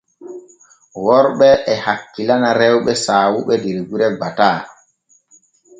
[1.03, 4.59] Worɓe e hakkilana rewɓe saawuɓe der gure gbataa.